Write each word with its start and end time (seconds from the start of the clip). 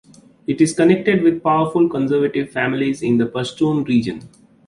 It 0.47 0.61
is 0.61 0.73
connected 0.73 1.21
with 1.21 1.43
powerful 1.43 1.87
conservative 1.87 2.49
families 2.49 3.03
in 3.03 3.19
the 3.19 3.27
Pashtun 3.27 3.87
region. 3.87 4.27